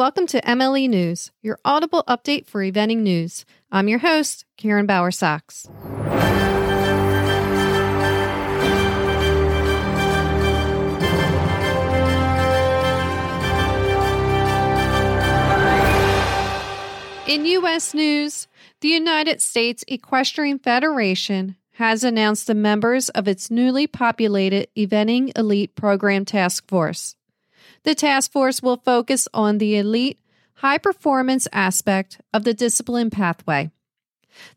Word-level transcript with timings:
Welcome 0.00 0.28
to 0.28 0.40
MLE 0.40 0.88
News, 0.88 1.30
your 1.42 1.58
audible 1.62 2.04
update 2.08 2.46
for 2.46 2.62
eventing 2.62 3.00
news. 3.00 3.44
I'm 3.70 3.86
your 3.86 3.98
host, 3.98 4.46
Karen 4.56 4.86
Bowersox. 4.86 5.66
In 17.28 17.44
U.S. 17.44 17.92
news, 17.92 18.48
the 18.80 18.88
United 18.88 19.42
States 19.42 19.84
Equestrian 19.86 20.58
Federation 20.60 21.56
has 21.72 22.04
announced 22.04 22.46
the 22.46 22.54
members 22.54 23.10
of 23.10 23.28
its 23.28 23.50
newly 23.50 23.86
populated 23.86 24.68
Eventing 24.74 25.36
Elite 25.36 25.74
Program 25.74 26.24
Task 26.24 26.66
Force. 26.66 27.16
The 27.84 27.94
task 27.94 28.30
force 28.32 28.62
will 28.62 28.76
focus 28.76 29.26
on 29.32 29.58
the 29.58 29.76
elite, 29.76 30.20
high 30.54 30.78
performance 30.78 31.48
aspect 31.52 32.20
of 32.34 32.44
the 32.44 32.54
discipline 32.54 33.10
pathway. 33.10 33.70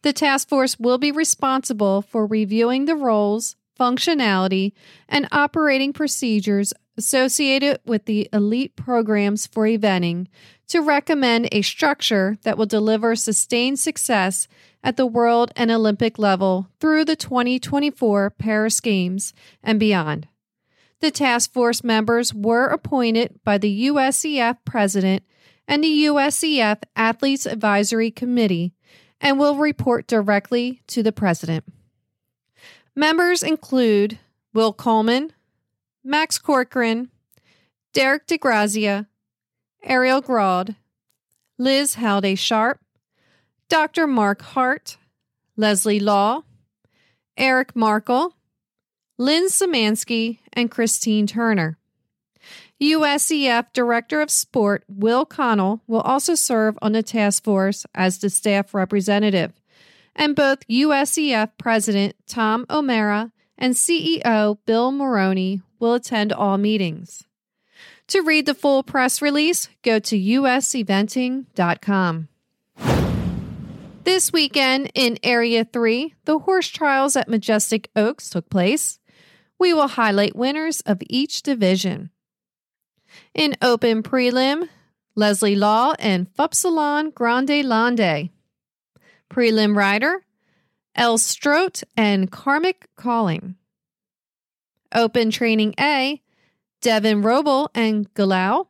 The 0.02 0.14
task 0.14 0.50
force 0.50 0.78
will 0.78 0.98
be 0.98 1.12
responsible 1.12 2.02
for 2.02 2.26
reviewing 2.26 2.86
the 2.86 2.96
roles, 2.96 3.56
functionality, 3.80 4.74
and 5.08 5.28
operating 5.32 5.94
procedures 5.94 6.74
associated 6.98 7.80
with 7.86 8.06
the 8.06 8.30
elite 8.32 8.76
programs 8.76 9.48
for 9.48 9.66
eventing 9.66 10.28
to 10.68 10.82
recommend 10.82 11.50
a 11.52 11.62
structure 11.62 12.38
that 12.44 12.58
will 12.58 12.66
deliver 12.66 13.16
sustained 13.16 13.80
success 13.80 14.48
at 14.84 14.98
the 14.98 15.06
world 15.06 15.52
and 15.56 15.72
Olympic 15.72 16.20
level 16.20 16.68
through 16.80 17.06
the 17.06 17.16
2024 17.16 18.30
Paris 18.32 18.80
Games 18.80 19.34
and 19.64 19.80
beyond. 19.80 20.28
The 21.04 21.12
task 21.12 21.52
force 21.52 21.84
members 21.84 22.34
were 22.34 22.68
appointed 22.68 23.42
by 23.44 23.58
the 23.58 23.88
USEF 23.90 24.60
president 24.64 25.24
and 25.68 25.84
the 25.84 26.06
USEF 26.06 26.78
Athletes 26.96 27.46
Advisory 27.46 28.10
Committee 28.10 28.74
and 29.20 29.38
will 29.38 29.58
report 29.58 30.08
directly 30.08 30.82
to 30.88 31.04
the 31.04 31.12
president. 31.12 31.66
Members 32.96 33.44
include 33.44 34.18
Will 34.54 34.72
Coleman, 34.72 35.34
Max 36.06 36.38
Corcoran, 36.38 37.10
Derek 37.92 38.26
di 38.26 38.38
Grazia, 38.38 39.10
Ariel 39.84 40.22
Grald, 40.22 40.74
Liz 41.58 41.96
Halliday-Sharp, 41.96 42.80
Dr. 43.68 44.08
Mark 44.08 44.42
Hart, 44.42 44.96
Leslie 45.58 46.00
Law, 46.00 46.44
Eric 47.36 47.76
Markle, 47.76 48.38
Lynn 49.24 49.48
Symansky, 49.48 50.40
and 50.52 50.70
Christine 50.70 51.28
Turner. 51.28 51.78
USEF 52.82 53.72
Director 53.72 54.20
of 54.20 54.30
Sport 54.30 54.84
Will 54.90 55.26
Connell 55.26 55.82
will 55.88 56.02
also 56.02 56.36
serve 56.36 56.78
on 56.82 56.92
the 56.92 57.02
task 57.02 57.46
force 57.46 57.86
as 57.96 58.18
the 58.18 58.30
staff 58.30 58.74
representative, 58.74 59.54
and 60.14 60.36
both 60.36 60.68
USEF 60.68 61.52
President 61.58 62.18
Tom 62.28 62.66
O'Mara 62.70 63.32
and 63.58 63.76
CEO 63.76 64.58
Bill 64.66 64.92
Moroney 64.92 65.62
will 65.80 65.94
attend 65.94 66.34
all 66.34 66.58
meetings. 66.58 67.24
To 68.08 68.22
read 68.24 68.46
the 68.46 68.54
full 68.54 68.84
press 68.84 69.22
release, 69.22 69.70
go 69.84 70.00
to 70.00 70.20
useventing.com. 70.20 72.28
This 74.04 74.34
weekend 74.34 74.92
in 74.94 75.18
Area 75.24 75.64
3, 75.64 76.14
the 76.26 76.40
horse 76.40 76.68
trials 76.68 77.16
at 77.16 77.30
Majestic 77.30 77.90
Oaks 77.96 78.30
took 78.30 78.50
place. 78.50 79.00
We 79.60 79.74
will 79.74 79.88
highlight 79.88 80.36
winners 80.36 80.82
of 80.82 81.02
each 81.08 81.42
division. 81.42 82.10
In 83.34 83.56
Open 83.62 84.04
Prelim, 84.04 84.70
Leslie 85.16 85.56
Law 85.56 85.94
and 86.00 86.28
Fupsalon 86.34 87.14
Grande 87.14 87.64
Lande. 87.64 88.30
Prelim 89.30 89.76
Rider, 89.76 90.26
El 90.96 91.18
Strote 91.18 91.84
and 91.98 92.32
Karmic 92.32 92.88
Calling. 92.96 93.56
Open 94.94 95.32
Training 95.32 95.74
A, 95.80 96.22
Devin 96.82 97.24
Robel 97.24 97.70
and 97.74 98.14
Galau. 98.14 98.68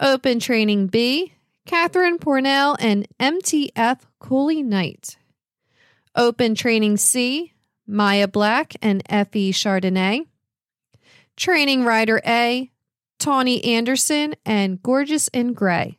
Open 0.00 0.38
Training 0.38 0.86
B, 0.86 1.32
Catherine 1.66 2.18
Pornell 2.18 2.76
and 2.78 3.08
MTF 3.18 4.00
Cooley 4.20 4.62
Knight. 4.62 5.16
Open 6.14 6.54
Training 6.54 6.96
C, 6.96 7.52
Maya 7.88 8.28
Black 8.28 8.76
and 8.82 9.02
Effie 9.08 9.50
Chardonnay. 9.50 10.26
Training 11.36 11.84
Rider 11.84 12.20
A, 12.26 12.70
Tawny 13.18 13.64
Anderson 13.64 14.36
and 14.44 14.82
Gorgeous 14.82 15.28
in 15.28 15.54
Gray. 15.54 15.98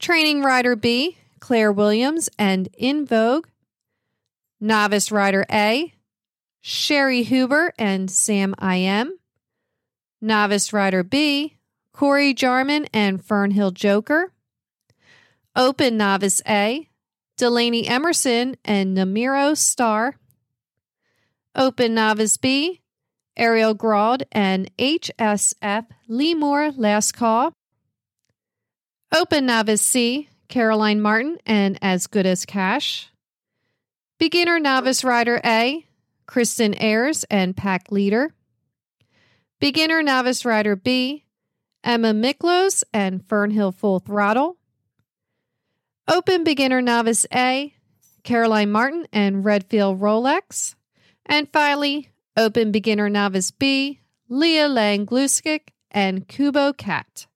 Training 0.00 0.42
Rider 0.42 0.74
B, 0.74 1.16
Claire 1.38 1.72
Williams 1.72 2.28
and 2.36 2.68
In 2.76 3.06
Vogue. 3.06 3.46
Novice 4.60 5.12
Rider 5.12 5.46
A, 5.52 5.94
Sherry 6.60 7.22
Huber 7.22 7.72
and 7.78 8.10
Sam 8.10 8.54
IM. 8.60 9.18
Novice 10.20 10.72
Rider 10.72 11.04
B, 11.04 11.56
Corey 11.92 12.34
Jarman 12.34 12.86
and 12.92 13.22
Fernhill 13.22 13.72
Joker. 13.72 14.32
Open 15.54 15.96
Novice 15.96 16.42
A, 16.48 16.88
Delaney 17.36 17.86
Emerson 17.86 18.56
and 18.64 18.96
Namiro 18.96 19.56
Star. 19.56 20.16
Open 21.56 21.94
Novice 21.94 22.36
B, 22.36 22.80
Ariel 23.36 23.74
Grald 23.74 24.24
and 24.32 24.70
HSF 24.76 25.86
Lemore 26.08 26.72
Last 26.76 27.12
Call. 27.12 27.52
Open 29.14 29.46
Novice 29.46 29.82
C, 29.82 30.28
Caroline 30.48 31.00
Martin 31.00 31.38
and 31.46 31.78
As 31.80 32.08
Good 32.08 32.26
as 32.26 32.44
Cash. 32.44 33.08
Beginner 34.18 34.58
Novice 34.58 35.04
Rider 35.04 35.40
A, 35.44 35.86
Kristen 36.26 36.74
Ayers 36.80 37.24
and 37.24 37.56
Pack 37.56 37.92
Leader. 37.92 38.34
Beginner 39.60 40.02
Novice 40.02 40.44
Rider 40.44 40.74
B, 40.74 41.24
Emma 41.84 42.12
Miklos 42.12 42.82
and 42.92 43.22
Fernhill 43.26 43.74
Full 43.74 44.00
Throttle. 44.00 44.56
Open 46.08 46.42
Beginner 46.42 46.82
Novice 46.82 47.26
A, 47.32 47.74
Caroline 48.24 48.72
Martin 48.72 49.06
and 49.12 49.44
Redfield 49.44 50.00
Rolex. 50.00 50.74
And 51.26 51.48
finally, 51.52 52.10
Open 52.36 52.72
Beginner 52.72 53.08
Novice 53.08 53.50
B, 53.50 54.00
Leah 54.28 54.68
Lang-Gluscic 54.68 55.68
and 55.90 56.26
Kubo 56.28 56.72
Cat. 56.72 57.26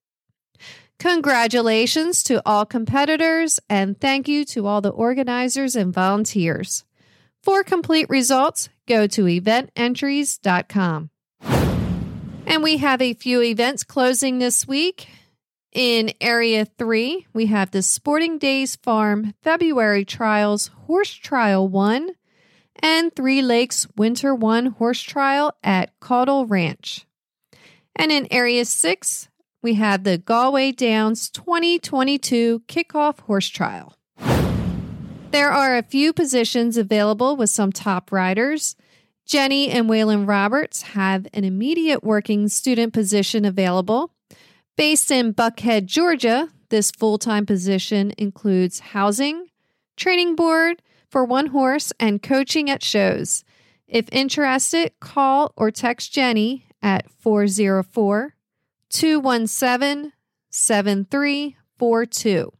Congratulations 0.99 2.23
to 2.23 2.41
all 2.45 2.65
competitors 2.65 3.59
and 3.69 3.99
thank 3.99 4.27
you 4.27 4.43
to 4.45 4.67
all 4.67 4.81
the 4.81 4.89
organizers 4.89 5.75
and 5.75 5.93
volunteers. 5.93 6.83
For 7.41 7.63
complete 7.63 8.09
results, 8.09 8.67
go 8.85 9.07
to 9.07 9.23
evententries.com. 9.23 11.09
And 11.41 12.63
we 12.63 12.77
have 12.77 13.01
a 13.01 13.13
few 13.13 13.41
events 13.41 13.83
closing 13.83 14.39
this 14.39 14.67
week. 14.67 15.07
In 15.71 16.11
Area 16.19 16.65
3, 16.65 17.27
we 17.31 17.45
have 17.45 17.71
the 17.71 17.83
Sporting 17.83 18.39
Days 18.39 18.75
Farm 18.75 19.35
February 19.43 20.03
Trials 20.03 20.71
Horse 20.87 21.13
Trial 21.13 21.67
1 21.67 22.09
and 22.81 23.15
Three 23.15 23.41
Lakes 23.41 23.87
Winter 23.95 24.33
1 24.33 24.67
Horse 24.67 25.01
Trial 25.01 25.53
at 25.63 25.97
Caudle 25.99 26.45
Ranch. 26.45 27.05
And 27.95 28.11
in 28.11 28.27
Area 28.31 28.65
6, 28.65 29.29
we 29.61 29.73
have 29.75 30.03
the 30.03 30.17
Galway 30.17 30.71
Downs 30.71 31.29
2022 31.29 32.63
Kickoff 32.67 33.19
Horse 33.21 33.49
Trial. 33.49 33.95
There 35.31 35.51
are 35.51 35.77
a 35.77 35.83
few 35.83 36.13
positions 36.13 36.77
available 36.77 37.35
with 37.35 37.49
some 37.49 37.71
top 37.71 38.11
riders. 38.11 38.75
Jenny 39.25 39.69
and 39.69 39.89
Waylon 39.89 40.27
Roberts 40.27 40.81
have 40.81 41.27
an 41.33 41.43
immediate 41.43 42.03
working 42.03 42.47
student 42.47 42.93
position 42.93 43.45
available. 43.45 44.11
Based 44.75 45.11
in 45.11 45.33
Buckhead, 45.33 45.85
Georgia, 45.85 46.49
this 46.69 46.89
full 46.89 47.17
time 47.17 47.45
position 47.45 48.13
includes 48.17 48.79
housing, 48.79 49.47
training 49.97 50.35
board 50.35 50.81
for 51.09 51.25
one 51.25 51.47
horse, 51.47 51.91
and 51.99 52.21
coaching 52.21 52.69
at 52.69 52.83
shows. 52.83 53.43
If 53.87 54.07
interested, 54.11 54.93
call 54.99 55.53
or 55.57 55.71
text 55.71 56.13
Jenny 56.13 56.67
at 56.81 57.09
404 57.09 58.35
217 58.89 60.13
7342. 60.51 62.53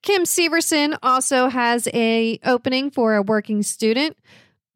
Kim 0.00 0.22
Severson 0.22 0.96
also 1.02 1.48
has 1.48 1.88
a 1.92 2.38
opening 2.44 2.90
for 2.90 3.16
a 3.16 3.22
working 3.22 3.62
student 3.62 4.16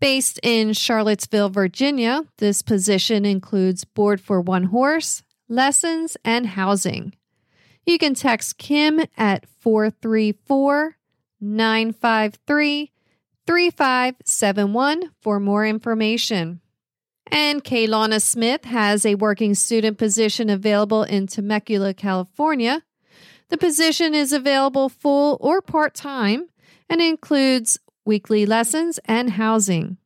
Based 0.03 0.41
in 0.43 0.73
Charlottesville, 0.73 1.51
Virginia, 1.51 2.25
this 2.39 2.61
position 2.61 3.25
includes 3.25 3.85
board 3.85 4.21
for 4.21 4.41
one 4.41 4.65
horse, 4.65 5.23
lessons, 5.49 6.17
and 6.25 6.45
housing. 6.45 7.15
You 7.87 7.99
can 7.99 8.15
text 8.15 8.59
Kim 8.59 9.03
at 9.17 9.47
434 9.61 10.97
953 11.41 12.92
3571 13.47 15.11
for 15.21 15.41
more 15.41 15.67
information. 15.67 16.61
And 17.31 17.65
Kaylawna 17.65 18.21
Smith 18.21 18.65
has 18.65 19.07
a 19.07 19.15
working 19.15 19.55
student 19.55 19.99
position 19.99 20.51
available 20.51 21.03
in 21.03 21.27
Temecula, 21.27 21.95
California. 21.95 22.83
The 23.49 23.59
position 23.59 24.15
is 24.15 24.33
available 24.33 24.89
full 24.89 25.39
or 25.41 25.63
part 25.63 25.95
time 25.95 26.49
and 26.89 27.01
includes 27.01 27.79
weekly 28.05 28.45
lessons 28.45 28.99
and 29.07 29.31
housing. 29.31 29.97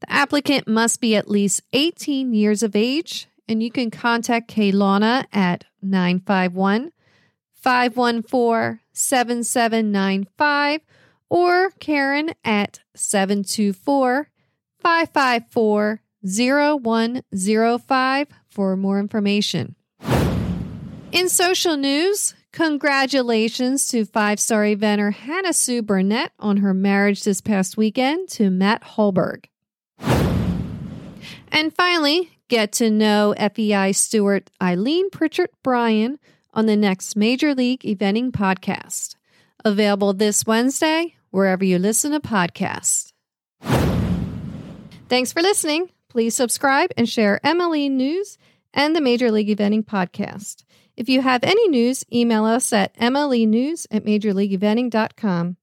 The 0.00 0.12
applicant 0.12 0.68
must 0.68 1.00
be 1.00 1.16
at 1.16 1.30
least 1.30 1.62
18 1.72 2.34
years 2.34 2.62
of 2.62 2.76
age, 2.76 3.28
and 3.48 3.62
you 3.62 3.70
can 3.70 3.90
contact 3.90 4.50
Kaylawna 4.52 5.26
at 5.32 5.64
951 5.80 6.92
514 7.54 8.80
7795 8.92 10.80
or 11.32 11.70
Karen 11.80 12.30
at 12.44 12.78
724 12.94 14.28
554 14.78 16.02
0105 16.22 18.28
for 18.50 18.76
more 18.76 19.00
information. 19.00 19.74
In 21.10 21.30
social 21.30 21.78
news, 21.78 22.34
congratulations 22.52 23.88
to 23.88 24.04
five 24.04 24.38
star 24.38 24.64
eventer 24.64 25.14
Hannah 25.14 25.54
Sue 25.54 25.80
Burnett 25.80 26.32
on 26.38 26.58
her 26.58 26.74
marriage 26.74 27.24
this 27.24 27.40
past 27.40 27.78
weekend 27.78 28.28
to 28.30 28.50
Matt 28.50 28.82
Hollberg. 28.82 29.46
And 31.48 31.74
finally, 31.74 32.38
get 32.48 32.72
to 32.72 32.90
know 32.90 33.34
FEI 33.38 33.92
steward 33.92 34.50
Eileen 34.60 35.08
Pritchard 35.08 35.48
Bryan 35.62 36.18
on 36.52 36.66
the 36.66 36.76
next 36.76 37.16
Major 37.16 37.54
League 37.54 37.80
Eventing 37.80 38.32
podcast. 38.32 39.16
Available 39.64 40.12
this 40.12 40.46
Wednesday, 40.46 41.14
wherever 41.32 41.64
you 41.64 41.80
listen 41.80 42.12
to 42.12 42.20
podcasts. 42.20 43.12
Thanks 45.08 45.32
for 45.32 45.42
listening. 45.42 45.90
Please 46.08 46.34
subscribe 46.34 46.90
and 46.96 47.08
share 47.08 47.40
MLE 47.44 47.90
News 47.90 48.38
and 48.72 48.94
the 48.94 49.00
Major 49.00 49.30
League 49.30 49.48
Eventing 49.48 49.84
podcast. 49.84 50.62
If 50.96 51.08
you 51.08 51.22
have 51.22 51.42
any 51.42 51.68
news, 51.68 52.04
email 52.12 52.44
us 52.44 52.72
at 52.72 52.94
mlenews 52.96 53.86
at 53.90 54.04
majorleagueeventing.com. 54.04 55.56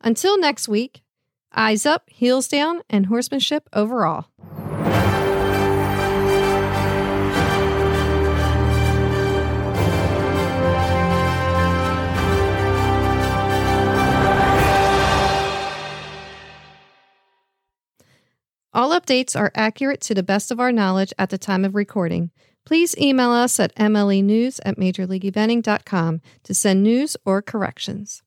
Until 0.00 0.40
next 0.40 0.68
week, 0.68 1.02
eyes 1.54 1.84
up, 1.84 2.08
heels 2.08 2.48
down, 2.48 2.82
and 2.88 3.06
horsemanship 3.06 3.68
overall. 3.72 4.26
All 18.72 18.90
updates 18.90 19.38
are 19.38 19.50
accurate 19.56 20.00
to 20.02 20.14
the 20.14 20.22
best 20.22 20.52
of 20.52 20.60
our 20.60 20.70
knowledge 20.70 21.12
at 21.18 21.30
the 21.30 21.38
time 21.38 21.64
of 21.64 21.74
recording. 21.74 22.30
Please 22.64 22.96
email 22.96 23.30
us 23.30 23.58
at 23.58 23.74
mlenews 23.74 24.60
at 24.64 24.76
majorleagueeventing.com 24.76 26.20
to 26.44 26.54
send 26.54 26.82
news 26.82 27.16
or 27.24 27.42
corrections. 27.42 28.22